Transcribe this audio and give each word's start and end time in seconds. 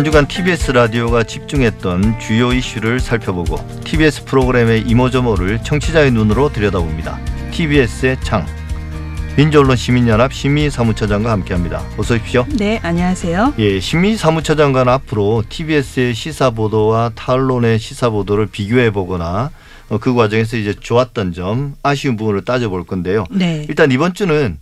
한 0.00 0.04
주간 0.06 0.26
TBS 0.26 0.70
라디오가 0.70 1.22
집중했던 1.22 2.20
주요 2.20 2.54
이슈를 2.54 3.00
살펴보고 3.00 3.58
TBS 3.84 4.24
프로그램의 4.24 4.84
이모저모를 4.86 5.62
청취자의 5.62 6.10
눈으로 6.12 6.50
들여다봅니다. 6.50 7.20
TBS의 7.50 8.16
창 8.22 8.46
민주언론 9.36 9.76
시민연합 9.76 10.32
심의사무처장과 10.32 11.30
함께합니다. 11.30 11.84
어서 11.98 12.14
오십시오. 12.14 12.46
네, 12.56 12.80
안녕하세요. 12.82 13.52
예, 13.58 13.78
심의사무처장관 13.78 14.88
앞으로 14.88 15.44
TBS의 15.46 16.14
시사 16.14 16.48
보도와 16.48 17.10
탈론의 17.14 17.78
시사 17.78 18.08
보도를 18.08 18.46
비교해 18.46 18.90
보거나 18.90 19.50
어, 19.90 19.98
그 19.98 20.14
과정에서 20.14 20.56
이제 20.56 20.72
좋았던 20.72 21.34
점, 21.34 21.74
아쉬운 21.82 22.16
부분을 22.16 22.46
따져볼 22.46 22.86
건데요. 22.86 23.26
네. 23.30 23.66
일단 23.68 23.92
이번 23.92 24.14
주는 24.14 24.56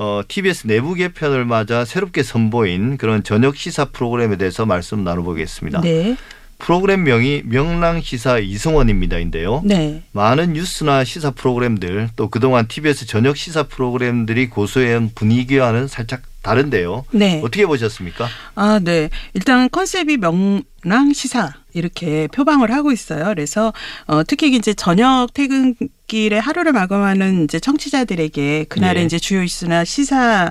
어, 0.00 0.22
TBS 0.26 0.68
내부 0.68 0.94
개편을 0.94 1.44
맞아 1.44 1.84
새롭게 1.84 2.22
선보인 2.22 2.98
그런 2.98 3.24
저녁 3.24 3.56
시사 3.56 3.86
프로그램에 3.86 4.36
대해서 4.36 4.64
말씀 4.64 5.02
나눠보겠습니다. 5.02 5.80
네. 5.80 6.16
프로그램명이 6.58 7.42
명랑시사 7.46 8.38
이승원입니다인데요. 8.38 9.62
네. 9.64 10.04
많은 10.12 10.52
뉴스나 10.52 11.02
시사 11.02 11.32
프로그램들 11.32 12.10
또 12.14 12.28
그동안 12.30 12.68
TBS 12.68 13.06
저녁 13.06 13.36
시사 13.36 13.64
프로그램들이 13.64 14.48
고소해온 14.48 15.10
분위기와는 15.16 15.88
살짝 15.88 16.22
다른데요. 16.42 17.04
네. 17.10 17.40
어떻게 17.42 17.66
보셨습니까? 17.66 18.28
아, 18.54 18.80
네. 18.80 19.10
일단 19.34 19.68
컨셉이 19.68 20.18
명랑 20.18 21.12
시사 21.12 21.54
이렇게 21.74 22.28
표방을 22.28 22.72
하고 22.72 22.92
있어요. 22.92 23.24
그래서 23.26 23.72
어 24.06 24.22
특히 24.22 24.54
이제 24.54 24.74
저녁 24.74 25.28
퇴근 25.34 25.74
길에 26.08 26.38
하루를 26.38 26.72
마감하는 26.72 27.44
이제 27.44 27.60
청취자들에게 27.60 28.64
그날의 28.68 29.02
예. 29.02 29.06
이제 29.06 29.18
주요 29.18 29.42
이슈나 29.42 29.84
시사를 29.84 30.50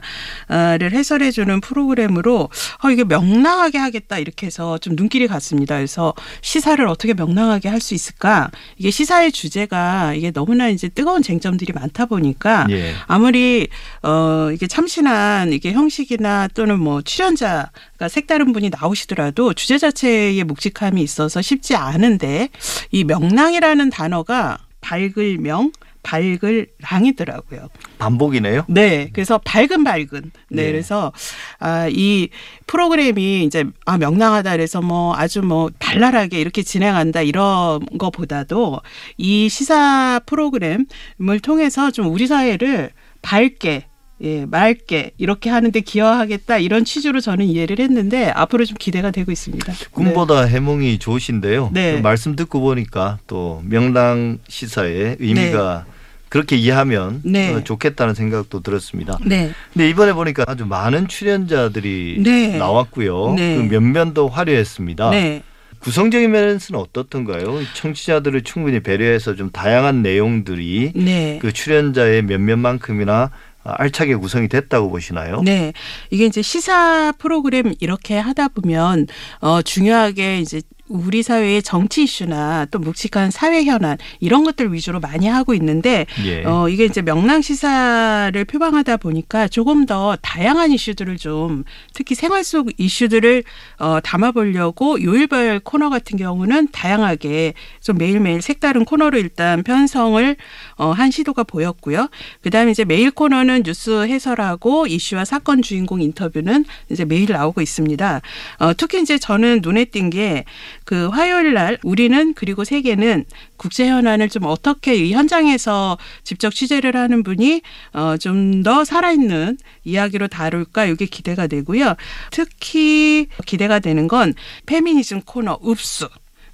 해설해 0.91 1.31
주는 1.31 1.59
프로그램으로 1.61 2.49
어 2.83 2.89
이게 2.91 3.03
명랑하게 3.03 3.79
하겠다 3.79 4.19
이렇게 4.19 4.45
해서 4.45 4.77
좀 4.77 4.95
눈길이 4.95 5.27
갔습니다. 5.27 5.75
그래서 5.75 6.13
시사를 6.41 6.87
어떻게 6.87 7.13
명랑하게 7.13 7.69
할 7.69 7.77
수 7.81 7.93
있을까? 7.93 8.49
이게 8.77 8.91
시사의 8.91 9.31
주제가 9.31 10.13
이게 10.13 10.31
너무나 10.31 10.67
이제 10.67 10.89
뜨거운 10.89 11.21
쟁점들이 11.21 11.73
많다 11.73 12.05
보니까 12.05 12.67
예. 12.69 12.93
아무리 13.07 13.67
어 14.03 14.49
이게 14.53 14.67
참신한 14.67 15.53
이게 15.53 15.71
형식이나 15.71 16.49
또는 16.53 16.79
뭐 16.79 17.01
출연자가 17.01 18.09
색다른 18.09 18.53
분이 18.53 18.71
나오시더라도 18.79 19.53
주제 19.53 19.77
자체의 19.77 20.43
묵직함이 20.43 21.01
있어서 21.01 21.41
쉽지 21.41 21.75
않은데 21.75 22.49
이 22.91 23.03
명랑이라는 23.03 23.89
단어가 23.89 24.57
밝을 24.87 25.37
명 25.37 25.71
밝을 26.03 26.67
랑이더라고요. 26.79 27.67
반복이네요. 27.99 28.63
네. 28.69 29.09
그래서 29.11 29.39
밝은 29.43 29.83
밝은. 29.83 30.31
네. 30.49 30.63
예. 30.63 30.71
그래서 30.71 31.11
아, 31.59 31.89
이 31.89 32.29
프로그램이 32.65 33.43
이제 33.43 33.65
아, 33.85 33.97
명랑하다 33.97 34.51
그래서 34.51 34.81
뭐 34.81 35.13
아주 35.17 35.41
뭐 35.41 35.69
발랄하게 35.79 36.39
이렇게 36.39 36.63
진행한다 36.63 37.23
이런 37.23 37.85
거보다도 37.97 38.79
이 39.17 39.49
시사 39.49 40.21
프로그램을 40.25 41.41
통해서 41.43 41.91
좀 41.91 42.07
우리 42.07 42.25
사회를 42.25 42.91
밝게 43.21 43.87
예, 44.21 44.45
맑게 44.45 45.11
이렇게 45.17 45.49
하는데 45.49 45.79
기여하겠다 45.79 46.57
이런 46.57 46.85
취지로 46.85 47.19
저는 47.19 47.45
이해를 47.45 47.79
했는데 47.79 48.29
앞으로 48.29 48.65
좀 48.65 48.75
기대가 48.79 49.11
되고 49.11 49.31
있습니다. 49.31 49.73
꿈보다 49.91 50.41
해몽이 50.41 50.97
좋으신데요. 50.97 51.69
네. 51.73 51.97
그 51.97 52.01
말씀 52.01 52.35
듣고 52.35 52.61
보니까 52.61 53.19
또 53.27 53.61
명랑 53.65 54.39
시사의 54.47 55.17
의미가 55.19 55.85
그렇게 56.29 56.55
이해하면 56.57 57.21
네. 57.23 57.53
어, 57.53 57.63
좋겠다는 57.63 58.13
생각도 58.13 58.61
들었습니다. 58.61 59.17
네. 59.25 59.51
근데 59.71 59.89
이번에 59.89 60.13
보니까 60.13 60.43
아주 60.47 60.65
많은 60.65 61.07
출연자들이 61.07 62.21
네. 62.23 62.57
나왔고요. 62.57 63.33
네. 63.35 63.55
그 63.55 63.61
면면도 63.61 64.27
화려했습니다. 64.27 65.11
네. 65.11 65.43
구성적인 65.79 66.31
면에서는 66.31 66.81
어떻던가요? 66.81 67.59
청취자들을 67.75 68.41
충분히 68.41 68.79
배려해서 68.79 69.35
좀 69.35 69.51
다양한 69.51 70.01
내용들이 70.01 70.93
네. 70.95 71.37
그 71.39 71.53
출연자의 71.53 72.23
면면만큼이나 72.23 73.31
알차게 73.75 74.15
구성이 74.15 74.47
됐다고 74.47 74.89
보시나요? 74.89 75.41
네. 75.41 75.73
이게 76.09 76.25
이제 76.25 76.41
시사 76.41 77.13
프로그램 77.17 77.73
이렇게 77.79 78.17
하다 78.17 78.49
보면 78.49 79.07
어 79.39 79.61
중요하게 79.61 80.39
이제 80.39 80.61
우리 80.89 81.21
사회의 81.21 81.61
정치 81.61 82.03
이슈나 82.03 82.65
또 82.71 82.79
묵직한 82.79 83.31
사회 83.31 83.63
현안 83.63 83.97
이런 84.19 84.43
것들 84.43 84.73
위주로 84.73 84.99
많이 84.99 85.27
하고 85.27 85.53
있는데 85.53 86.05
예. 86.25 86.43
어 86.45 86.69
이게 86.69 86.85
이제 86.85 87.01
명랑 87.01 87.41
시사를 87.41 88.43
표방하다 88.45 88.97
보니까 88.97 89.47
조금 89.47 89.85
더 89.85 90.15
다양한 90.21 90.71
이슈들을 90.71 91.17
좀 91.17 91.63
특히 91.93 92.15
생활 92.15 92.43
속 92.43 92.69
이슈들을 92.77 93.43
어 93.79 93.99
담아 94.01 94.31
보려고 94.31 95.01
요일별 95.01 95.59
코너 95.61 95.89
같은 95.89 96.17
경우는 96.17 96.69
다양하게 96.71 97.53
좀 97.81 97.97
매일매일 97.97 98.41
색다른 98.41 98.85
코너로 98.85 99.17
일단 99.17 99.63
편성을 99.63 100.35
어한 100.75 101.11
시도가 101.11 101.43
보였고요. 101.43 102.07
그다음에 102.41 102.71
이제 102.71 102.85
매일 102.85 103.11
코너는 103.11 103.63
뉴스 103.63 104.05
해설하고 104.07 104.87
이슈와 104.87 105.25
사건 105.25 105.61
주인공 105.61 106.01
인터뷰는 106.01 106.65
이제 106.89 107.03
매일 107.03 107.31
나오고 107.31 107.61
있습니다. 107.61 108.21
어 108.59 108.73
특히 108.73 109.01
이제 109.01 109.17
저는 109.17 109.59
눈에 109.61 109.85
띈게 109.85 110.45
그 110.87 111.09
화요일 111.09 111.53
날 111.53 111.77
우리는 111.83 112.33
그리고 112.33 112.63
세계는 112.63 113.25
국제 113.57 113.89
현안을 113.89 114.29
좀 114.29 114.45
어떻게 114.45 114.95
이 114.95 115.11
현장에서 115.11 115.97
직접 116.23 116.55
취재를 116.55 116.95
하는 116.95 117.23
분이 117.23 117.61
어좀 117.91 118.63
더 118.63 118.85
살아있는 118.85 119.57
이야기로 119.83 120.29
다룰까 120.29 120.85
이게 120.85 121.05
기대가 121.05 121.45
되고요. 121.47 121.95
특히 122.31 123.27
기대가 123.45 123.79
되는 123.79 124.07
건 124.07 124.33
페미니즘 124.65 125.23
코너 125.25 125.59
읍수. 125.67 126.07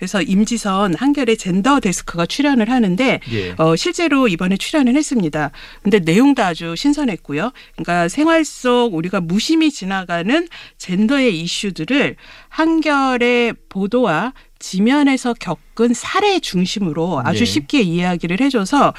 그래서 0.04 0.22
임지선 0.22 0.96
한결의 0.96 1.38
젠더 1.38 1.80
데스크가 1.80 2.26
출연을 2.26 2.70
하는데 2.70 3.22
예. 3.32 3.56
어, 3.58 3.78
실제로 3.78 4.28
이번에 4.28 4.58
출연을 4.58 4.98
했습니다. 4.98 5.52
근데 5.82 6.00
내용도 6.00 6.44
아주 6.44 6.76
신선했고요. 6.76 7.54
그러니까 7.76 8.10
생활 8.10 8.44
속 8.44 8.96
우리가 8.96 9.22
무심히 9.22 9.72
지나가는 9.72 10.48
젠더의 10.78 11.40
이슈들을 11.40 12.18
한결의 12.54 13.56
보도와 13.68 14.32
지면에서 14.60 15.34
겪은 15.34 15.96
사례 15.96 16.40
중심으로 16.40 17.22
아주 17.26 17.42
예. 17.42 17.46
쉽게 17.46 17.82
이야기를 17.82 18.40
해줘서 18.42 18.94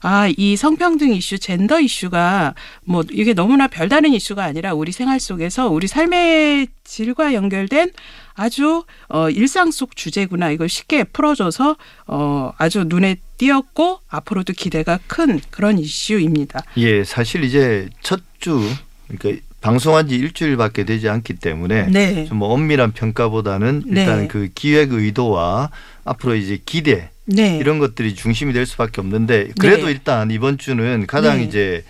아, 0.00 0.28
이 0.36 0.56
성평등 0.56 1.12
이슈, 1.12 1.38
젠더 1.40 1.80
이슈가 1.80 2.54
뭐 2.84 3.02
이게 3.10 3.34
너무나 3.34 3.66
별다른 3.66 4.14
이슈가 4.14 4.44
아니라 4.44 4.74
우리 4.74 4.92
생활 4.92 5.18
속에서 5.18 5.68
우리 5.68 5.88
삶의 5.88 6.68
질과 6.84 7.34
연결된 7.34 7.90
아주 8.34 8.84
어 9.08 9.28
일상 9.28 9.72
속 9.72 9.96
주제구나 9.96 10.50
이걸 10.52 10.68
쉽게 10.68 11.02
풀어줘서 11.04 11.76
어 12.06 12.52
아주 12.58 12.84
눈에 12.86 13.16
띄었고 13.38 14.00
앞으로도 14.08 14.52
기대가 14.52 15.00
큰 15.08 15.40
그런 15.50 15.78
이슈입니다. 15.80 16.62
예, 16.76 17.02
사실 17.02 17.42
이제 17.42 17.88
첫 18.02 18.20
주 18.40 18.58
그러니까 19.06 19.44
방송한 19.60 20.08
지 20.08 20.16
일주일밖에 20.16 20.84
되지 20.84 21.08
않기 21.08 21.34
때문에 21.34 21.86
네. 21.88 22.24
좀뭐 22.24 22.48
엄밀한 22.48 22.92
평가보다는 22.92 23.84
일단 23.86 24.20
네. 24.22 24.28
그 24.28 24.48
기획 24.54 24.92
의도와 24.92 25.70
앞으로 26.04 26.34
이제 26.34 26.58
기대 26.64 27.10
네. 27.26 27.58
이런 27.58 27.78
것들이 27.78 28.14
중심이 28.14 28.52
될 28.52 28.66
수밖에 28.66 29.00
없는데 29.00 29.50
그래도 29.58 29.86
네. 29.86 29.92
일단 29.92 30.30
이번 30.30 30.58
주는 30.58 31.06
가장 31.06 31.38
네. 31.38 31.44
이제 31.44 31.84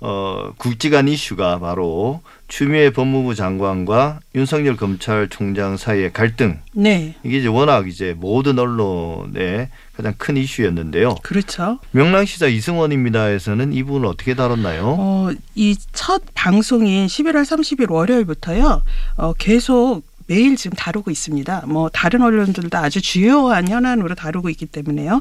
어 0.00 0.52
굵직한 0.58 1.08
이슈가 1.08 1.58
바로 1.58 2.22
추미애 2.48 2.90
법무부 2.90 3.34
장관과 3.34 4.20
윤석열 4.34 4.76
검찰총장 4.76 5.76
사이의 5.76 6.12
갈등 6.12 6.60
네. 6.72 7.14
이게 7.24 7.38
이제 7.38 7.48
워낙 7.48 7.88
이제 7.88 8.14
모든 8.16 8.58
언론의 8.58 9.68
가장 9.96 10.14
큰 10.18 10.36
이슈였는데요. 10.36 11.16
그렇죠. 11.22 11.78
명랑시사 11.90 12.46
이승원입니다에서는 12.46 13.72
이 13.72 13.82
부분을 13.82 14.06
어떻게 14.08 14.34
다뤘나요? 14.34 14.96
어, 14.98 15.30
이 15.54 15.74
첫 15.92 16.22
방송인 16.34 17.06
11월 17.06 17.42
30일 17.42 17.90
월요일부터요. 17.90 18.82
어, 19.16 19.32
계속 19.34 20.02
매일 20.26 20.56
지금 20.56 20.76
다루고 20.76 21.10
있습니다. 21.10 21.64
뭐 21.66 21.88
다른 21.88 22.22
언론들도 22.22 22.76
아주 22.76 23.00
주요한 23.00 23.68
현안으로 23.68 24.14
다루고 24.14 24.50
있기 24.50 24.66
때문에요. 24.66 25.20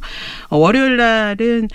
어, 0.49 0.57
월요일 0.57 0.97
날은 0.97 1.67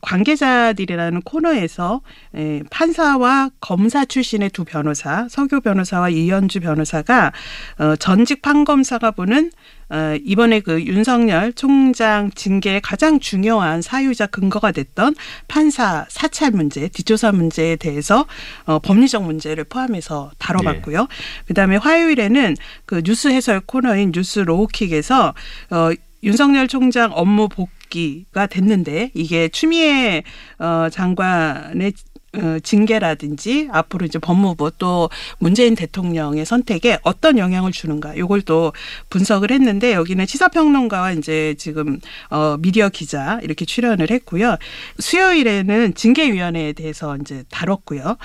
관계자들이라는 0.00 1.22
코너에서 1.22 2.00
에, 2.34 2.62
판사와 2.70 3.50
검사 3.60 4.04
출신의 4.04 4.50
두 4.50 4.64
변호사, 4.64 5.26
서교 5.28 5.60
변호사와 5.60 6.10
이현주 6.10 6.60
변호사가 6.60 7.32
어, 7.78 7.96
전직 7.96 8.42
판검사가 8.42 9.10
보는 9.12 9.50
어, 9.50 9.79
이번에 10.22 10.60
그 10.60 10.82
윤석열 10.82 11.52
총장 11.52 12.30
징계의 12.30 12.80
가장 12.80 13.20
중요한 13.20 13.82
사유자 13.82 14.26
근거가 14.26 14.72
됐던 14.72 15.14
판사 15.48 16.06
사찰 16.08 16.52
문제, 16.52 16.88
뒷조사 16.88 17.32
문제에 17.32 17.76
대해서 17.76 18.26
어, 18.64 18.78
법리적 18.78 19.24
문제를 19.24 19.64
포함해서 19.64 20.30
다뤄봤고요. 20.38 21.08
그다음에 21.46 21.76
화요일에는 21.76 22.56
그 22.86 23.02
뉴스 23.02 23.28
해설 23.28 23.60
코너인 23.60 24.12
뉴스 24.12 24.40
로우킥에서 24.40 25.34
어, 25.70 25.90
윤석열 26.22 26.68
총장 26.68 27.10
업무 27.14 27.48
복귀가 27.48 28.46
됐는데 28.46 29.10
이게 29.14 29.48
추미애 29.48 30.22
어, 30.58 30.88
장관의 30.90 31.88
어, 31.88 32.09
징계라든지 32.62 33.68
앞으로 33.72 34.06
이제 34.06 34.18
법무부 34.18 34.72
또 34.78 35.10
문재인 35.38 35.74
대통령의 35.74 36.44
선택에 36.44 36.98
어떤 37.02 37.38
영향을 37.38 37.72
주는가 37.72 38.16
요걸 38.16 38.42
또 38.42 38.72
분석을 39.10 39.50
했는데 39.50 39.92
여기는 39.94 40.24
시사평론가와 40.26 41.12
이제 41.12 41.54
지금 41.58 41.98
어 42.30 42.56
미디어 42.60 42.88
기자 42.88 43.40
이렇게 43.42 43.64
출연을 43.64 44.10
했고요. 44.10 44.56
수요일에는 44.98 45.94
징계위원회에 45.94 46.72
대해서 46.74 47.16
이제 47.16 47.44
다뤘고요. 47.50 48.16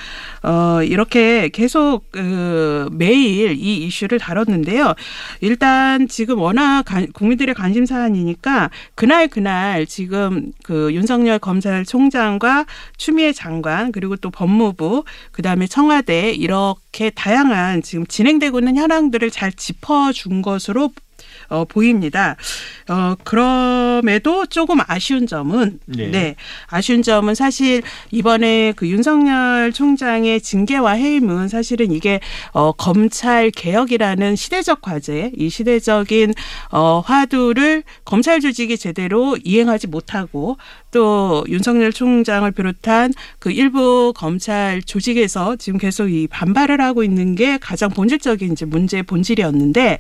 어 0.44 0.84
이렇게 0.84 1.50
계속 1.50 2.04
그 2.12 2.88
매일 2.92 3.52
이 3.54 3.86
이슈를 3.86 4.20
다뤘는데요. 4.20 4.94
일단 5.42 6.08
지금 6.08 6.40
워낙 6.40 6.84
관- 6.84 7.12
국민들의 7.12 7.56
관심 7.56 7.86
사안이니까 7.86 8.70
그날 8.94 9.28
그날 9.28 9.86
지금 9.86 10.52
그 10.64 10.94
윤석열 10.94 11.40
검찰총장과 11.40 12.66
추미애 12.98 13.32
장관 13.34 13.92
그리고 13.96 14.18
또 14.18 14.30
법무부 14.30 15.06
그다음에 15.32 15.68
청와대 15.68 16.32
이렇게 16.32 17.10
다양한 17.12 17.82
지금 17.82 18.06
진행되고 18.06 18.60
있는 18.60 18.76
현황들을 18.76 19.32
잘 19.32 19.54
짚어준 19.54 20.42
것으로 20.42 20.92
어, 21.48 21.64
보입니다. 21.66 22.36
어, 22.90 23.16
그럼에도 23.24 24.46
조금 24.48 24.80
아쉬운 24.88 25.28
점은 25.28 25.80
네. 25.86 26.08
네. 26.08 26.36
아쉬운 26.68 27.04
점은 27.04 27.36
사실 27.36 27.84
이번에 28.12 28.74
그 28.76 28.88
윤석열 28.88 29.72
총장의 29.72 30.42
징계와 30.42 30.94
해임은 30.94 31.48
사실은 31.48 31.92
이게 31.92 32.20
어 32.52 32.72
검찰 32.72 33.52
개혁이라는 33.52 34.36
시대적 34.36 34.82
과제, 34.82 35.32
이 35.38 35.50
시대적인 35.50 36.34
어 36.72 37.00
화두를 37.00 37.84
검찰 38.04 38.42
조직이 38.42 38.78
제대로 38.78 39.38
이행하지 39.44 39.88
못하고 39.88 40.58
또 40.96 41.44
윤석열 41.50 41.92
총장을 41.92 42.50
비롯한 42.52 43.14
그 43.38 43.52
일부 43.52 44.14
검찰 44.16 44.82
조직에서 44.82 45.58
지금 45.58 45.78
계속 45.78 46.08
이 46.08 46.28
반발을 46.28 46.80
하고 46.82 47.04
있는 47.04 47.36
게 47.36 47.58
가장 47.58 47.90
본질적인 47.90 48.54
이제 48.54 48.66
문제의 48.66 49.04
본질이었는데 49.04 50.00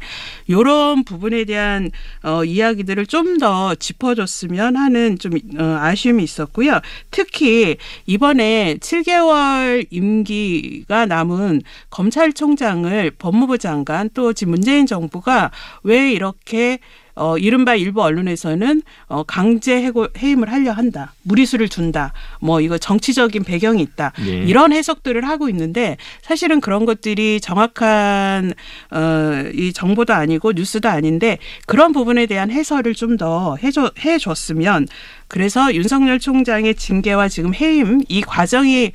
요런 0.49 1.03
부분에 1.03 1.43
대한 1.43 1.91
어 2.23 2.43
이야기들을 2.43 3.05
좀 3.05 3.35
더 3.35 3.75
짚어줬으면 3.75 4.75
하는 4.75 5.17
좀 5.19 5.33
어, 5.57 5.63
아쉬움이 5.81 6.23
있었고요. 6.23 6.79
특히 7.11 7.77
이번에 8.05 8.77
7개월 8.79 9.85
임기가 9.89 11.05
남은 11.05 11.61
검찰총장을 11.89 13.11
법무부 13.11 13.57
장관 13.57 14.09
또 14.13 14.33
지금 14.33 14.51
문재인 14.51 14.85
정부가 14.85 15.51
왜 15.83 16.11
이렇게 16.11 16.79
어, 17.15 17.37
이른바 17.37 17.75
일부 17.75 18.03
언론에서는 18.03 18.81
어, 19.07 19.23
강제 19.23 19.81
해고, 19.81 20.07
해임을 20.17 20.51
하려 20.51 20.71
한다. 20.73 21.13
무리수를 21.23 21.67
둔다. 21.67 22.13
뭐 22.41 22.61
이거 22.61 22.77
정치적인 22.77 23.43
배경이 23.43 23.81
있다. 23.81 24.13
예. 24.27 24.43
이런 24.43 24.71
해석들을 24.71 25.27
하고 25.27 25.49
있는데 25.49 25.97
사실은 26.21 26.61
그런 26.61 26.85
것들이 26.85 27.41
정확한 27.41 28.53
어, 28.91 29.49
이 29.53 29.73
정보도 29.73 30.13
아니고 30.13 30.51
뉴스도 30.51 30.89
아닌데 30.89 31.39
그런 31.65 31.91
부분에 31.91 32.27
대한 32.27 32.51
해설을 32.51 32.93
좀 32.93 33.15
더 33.17 33.55
해줘 33.63 33.91
해줬으면 34.03 34.87
그래서 35.29 35.73
윤석열 35.73 36.19
총장의 36.19 36.75
징계와 36.75 37.29
지금 37.29 37.53
해임 37.53 38.01
이 38.09 38.21
과정이 38.21 38.91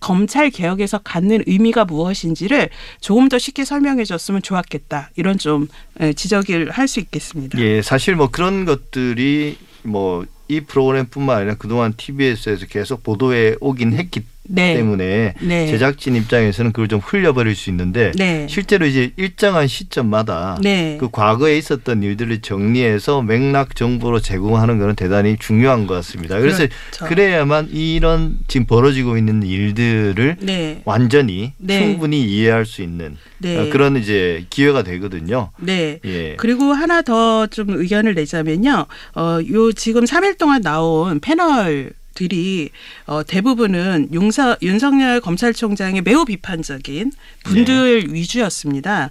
검찰 0.00 0.50
개혁에서 0.50 0.98
갖는 0.98 1.44
의미가 1.46 1.84
무엇인지를 1.86 2.68
조금 3.00 3.28
더 3.28 3.38
쉽게 3.38 3.64
설명해 3.64 4.04
줬으면 4.04 4.42
좋았겠다. 4.42 5.10
이런 5.16 5.38
좀 5.38 5.68
예, 6.00 6.12
지적을 6.12 6.70
할 6.70 6.88
수 6.88 7.00
있겠습니다. 7.00 7.58
예, 7.58 7.80
사실 7.82 8.14
뭐 8.16 8.30
그런 8.30 8.64
것들이 8.64 9.56
뭐 9.82 10.24
이 10.48 10.60
프로그램뿐만 10.60 11.38
아니라 11.38 11.54
그동안 11.54 11.94
TBS에서 11.96 12.66
계속 12.66 13.02
보도해 13.02 13.56
오긴 13.60 13.94
했기 13.94 14.20
네. 14.48 14.74
때문에 14.74 15.34
네. 15.40 15.66
제작진 15.68 16.16
입장에서는 16.16 16.72
그걸 16.72 16.88
좀 16.88 17.00
흘려버릴 17.00 17.54
수 17.54 17.70
있는데 17.70 18.12
네. 18.16 18.46
실제로 18.48 18.84
이제 18.86 19.12
일정한 19.16 19.66
시점마다 19.66 20.58
네. 20.62 20.96
그 21.00 21.08
과거에 21.10 21.56
있었던 21.56 22.02
일들을 22.02 22.40
정리해서 22.42 23.22
맥락 23.22 23.74
정보로 23.74 24.20
제공하는 24.20 24.78
것은 24.78 24.96
대단히 24.96 25.36
중요한 25.38 25.86
것 25.86 25.94
같습니다. 25.94 26.38
그래서 26.38 26.66
그렇죠. 26.66 27.06
그래야만 27.06 27.68
이런 27.72 28.38
지금 28.46 28.66
벌어지고 28.66 29.16
있는 29.16 29.42
일들을 29.42 30.36
네. 30.40 30.82
완전히 30.84 31.52
네. 31.58 31.78
충분히 31.80 32.22
이해할 32.24 32.66
수 32.66 32.82
있는 32.82 33.16
네. 33.38 33.56
어, 33.58 33.70
그런 33.70 33.96
이제 33.96 34.44
기회가 34.50 34.82
되거든요. 34.82 35.50
네. 35.58 36.00
예. 36.04 36.34
그리고 36.36 36.72
하나 36.72 37.00
더 37.00 37.46
좀 37.50 37.70
의견을 37.70 38.14
내자면요. 38.14 38.86
어, 39.14 39.38
요 39.52 39.72
지금 39.72 40.04
3일 40.04 40.38
동안 40.38 40.60
나온 40.62 41.20
패널 41.20 41.92
들이 42.14 42.70
어, 43.06 43.22
대부분은 43.24 44.10
윤서, 44.12 44.56
윤석열 44.62 45.20
검찰총장의 45.20 46.02
매우 46.02 46.24
비판적인 46.24 47.12
분들 47.44 48.12
위주였습니다. 48.12 49.10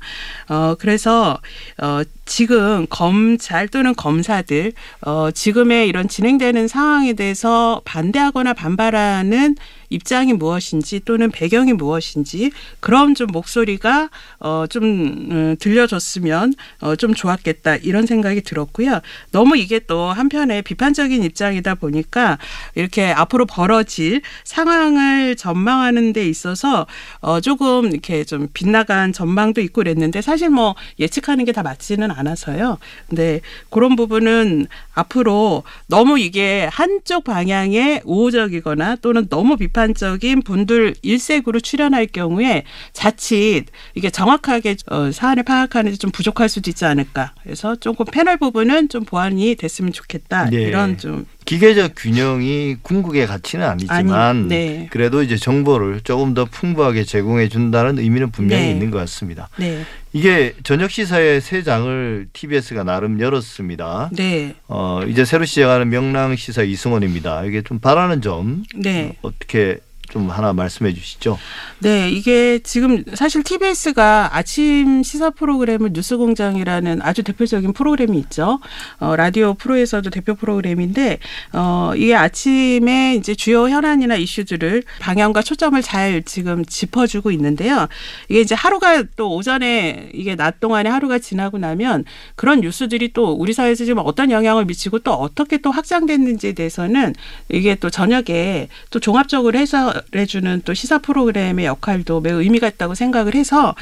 어, 0.49 0.75
그래서 0.79 1.39
어, 1.77 2.01
지금 2.25 2.85
검찰 2.89 3.67
또는 3.67 3.95
검사들 3.95 4.73
어, 5.01 5.29
지금의 5.31 5.87
이런 5.87 6.07
진행되는 6.07 6.67
상황에 6.67 7.13
대해서 7.13 7.81
반대하거나 7.85 8.53
반발하는 8.53 9.55
입장이 9.89 10.33
무엇인지 10.33 11.01
또는 11.05 11.29
배경이 11.29 11.73
무엇인지 11.73 12.51
그런 12.79 13.13
좀 13.13 13.27
목소리가 13.31 14.09
어, 14.39 14.65
좀 14.67 14.83
음, 14.83 15.55
들려줬으면 15.59 16.53
어, 16.81 16.95
좀 16.95 17.13
좋았겠다 17.13 17.77
이런 17.77 18.07
생각이 18.07 18.41
들었고요. 18.41 19.01
너무 19.31 19.55
이게 19.55 19.79
또 19.79 20.07
한편에 20.07 20.63
비판적인 20.63 21.23
입장이다 21.23 21.75
보니까 21.75 22.39
이렇게 22.75 23.11
앞으로 23.11 23.45
벌어질 23.45 24.21
상황을 24.43 25.35
전망하는 25.35 26.11
데 26.11 26.27
있어서 26.27 26.87
어, 27.19 27.39
조금 27.39 27.91
이렇게 27.91 28.23
좀 28.23 28.47
빗나간 28.53 29.13
전망도 29.13 29.61
있고 29.61 29.83
그랬는데 29.83 30.21
사실 30.21 30.49
뭐 30.49 30.75
예측하는 30.99 31.45
게 31.45 31.53
다 31.53 31.63
맞지는 31.63 32.11
않아서요. 32.17 32.77
근데 33.07 33.41
그런 33.69 33.95
부분은 33.95 34.67
앞으로 34.93 35.63
너무 35.87 36.19
이게 36.19 36.67
한쪽 36.71 37.23
방향에 37.23 38.01
우호적이거나 38.05 38.97
또는 38.97 39.27
너무 39.29 39.57
비판적인 39.57 40.43
분들 40.43 40.95
일색으로 41.01 41.59
출연할 41.59 42.07
경우에 42.07 42.63
자칫 42.91 43.65
이게 43.95 44.09
정확하게 44.09 44.75
어, 44.89 45.11
사안을 45.11 45.43
파악하는데 45.43 45.97
좀 45.97 46.11
부족할 46.11 46.49
수도 46.49 46.69
있지 46.69 46.85
않을까. 46.85 47.33
그래서 47.43 47.75
조금 47.75 48.05
패널 48.05 48.37
부분은 48.37 48.89
좀 48.89 49.03
보완이 49.03 49.55
됐으면 49.55 49.93
좋겠다. 49.93 50.49
네. 50.49 50.61
이런 50.61 50.97
좀 50.97 51.25
기계적 51.53 51.93
균형이 51.95 52.77
궁극의 52.81 53.27
가치는 53.27 53.67
아니지만 53.67 54.09
아니, 54.11 54.47
네. 54.47 54.87
그래도 54.89 55.21
이제 55.21 55.37
정보를 55.37 56.01
조금 56.01 56.33
더 56.33 56.45
풍부하게 56.45 57.03
제공해 57.03 57.47
준다는 57.47 57.99
의미는 57.99 58.31
분명히 58.31 58.63
네. 58.63 58.71
있는 58.71 58.89
것 58.89 58.97
같습니다. 58.97 59.49
네. 59.57 59.83
이게 60.13 60.55
저녁 60.63 60.89
시사의 60.89 61.41
세 61.41 61.61
장을 61.61 62.27
TBS가 62.33 62.83
나름 62.83 63.19
열었습니다. 63.19 64.09
네. 64.13 64.55
어, 64.67 65.01
이제 65.07 65.25
새로 65.25 65.45
시작하는 65.45 65.89
명랑 65.89 66.35
시사 66.37 66.63
이승원입니다. 66.63 67.45
이게 67.45 67.61
좀 67.61 67.77
바라는 67.77 68.23
점 68.23 68.63
네. 68.75 69.15
어, 69.21 69.27
어떻게 69.27 69.77
좀 70.09 70.29
하나 70.29 70.53
말씀해 70.53 70.93
주시죠. 70.93 71.37
네, 71.79 72.09
이게 72.09 72.59
지금 72.59 73.03
사실 73.13 73.43
TBS가 73.43 74.29
아침 74.33 75.03
시사 75.03 75.31
프로그램을 75.31 75.91
뉴스공장이라는 75.93 77.01
아주 77.01 77.23
대표적인 77.23 77.73
프로그램이 77.73 78.17
있죠. 78.19 78.59
어, 78.99 79.15
라디오 79.15 79.53
프로에서도 79.53 80.09
대표 80.09 80.35
프로그램인데, 80.35 81.19
어, 81.53 81.93
이게 81.95 82.15
아침에 82.15 83.15
이제 83.15 83.35
주요 83.35 83.69
현안이나 83.69 84.15
이슈들을 84.15 84.83
방향과 84.99 85.41
초점을 85.41 85.81
잘 85.81 86.23
지금 86.23 86.63
짚어주고 86.65 87.31
있는데요. 87.31 87.87
이게 88.29 88.41
이제 88.41 88.55
하루가 88.55 89.03
또 89.15 89.33
오전에 89.35 90.11
이게 90.13 90.35
낮 90.35 90.59
동안에 90.59 90.89
하루가 90.89 91.19
지나고 91.19 91.57
나면 91.57 92.05
그런 92.35 92.61
뉴스들이 92.61 93.13
또 93.13 93.33
우리 93.33 93.53
사회에서 93.53 93.85
지금 93.85 94.01
어떤 94.05 94.31
영향을 94.31 94.65
미치고 94.65 94.99
또 94.99 95.13
어떻게 95.13 95.57
또 95.57 95.71
확장됐는지에 95.71 96.53
대해서는 96.53 97.15
이게 97.49 97.75
또 97.75 97.89
저녁에 97.89 98.69
또 98.89 98.99
종합적으로 98.99 99.57
해설 99.57 99.92
해주는 100.15 100.61
또 100.65 100.73
시사 100.73 100.99
프로그램의 100.99 101.65
역할도 101.65 102.21
매우 102.21 102.41
의미가 102.41 102.67
있다고 102.67 102.95
생각을 102.95 103.35
해서 103.35 103.75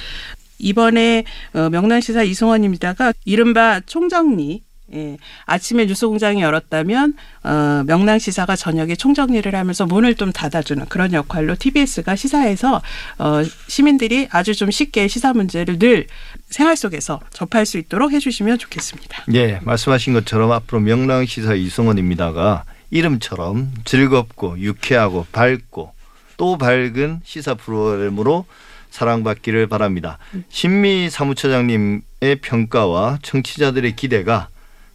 이번에 0.60 1.24
어, 1.53 1.70
명란시사 1.70 2.24
이승원입니다가 2.24 3.13
이른바 3.25 3.82
총정리 3.86 4.62
예, 4.94 5.18
아침에 5.46 5.86
뉴스공장이 5.86 6.41
열었다면 6.41 7.13
어, 7.44 7.84
명랑 7.88 8.20
시사가 8.20 8.56
저녁에 8.56 8.96
총정리를 8.96 9.53
하면서 9.56 9.86
문을 9.86 10.15
좀 10.15 10.32
닫아주는 10.34 10.86
그런 10.88 11.13
역할로 11.13 11.56
TBS가 11.56 12.15
시사에서 12.15 12.82
어, 13.18 13.41
시민들이 13.68 14.27
아주 14.32 14.53
좀 14.53 14.70
쉽게 14.70 15.08
시사 15.08 15.34
문제를 15.34 15.80
늘 15.80 16.08
생활 16.50 16.75
속에서 16.75 17.22
접할 17.32 17.65
수 17.65 17.77
있도록 17.77 18.12
해주시면 18.12 18.58
좋겠습니다. 18.58 19.25
예, 19.34 19.60
말씀하신 19.63 20.13
것처럼 20.13 20.51
앞으로 20.51 20.82
명랑 20.82 21.25
시사 21.25 21.53
이승원입니다가 21.53 22.65
이름처럼 22.89 23.72
즐겁고 23.86 24.60
유쾌하고 24.60 25.25
밝고 25.32 25.94
또 26.41 26.57
밝은 26.57 27.21
시사 27.24 27.53
프로그램으로 27.53 28.45
사랑받기를 28.89 29.67
바랍니다. 29.67 30.17
신미 30.50 31.07
사무처장님의 31.12 32.38
평가와 32.41 33.19
청취자들의 33.21 33.95
기대가 33.95 34.48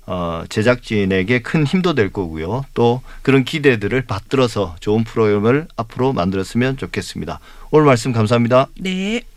어, 0.07 0.43
제작진에게 0.49 1.43
큰 1.43 1.65
힘도 1.65 1.95
될 1.95 2.13
거고요. 2.13 2.65
또 2.75 3.01
그런 3.23 3.45
기대들을 3.45 4.07
받들어서 4.07 4.75
좋은 4.81 5.05
프로그램을 5.05 5.69
앞으로 5.77 6.13
만들었으면 6.13 6.79
좋겠습니다. 6.79 7.39
오늘 7.71 7.87
말씀 7.87 8.11
감사합니다. 8.11 8.67
네. 8.81 9.23